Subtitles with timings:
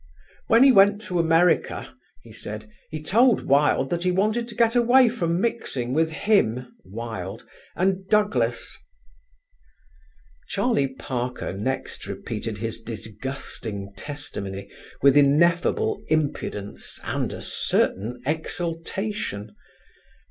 [0.47, 1.93] "When he went to America,"
[2.23, 6.73] he said, "he told Wilde that he wanted to get away from mixing with him
[6.83, 8.75] (Wilde) and Douglas."
[10.47, 14.71] Charlie Parker next repeated his disgusting testimony
[15.03, 19.55] with ineffable impudence and a certain exultation.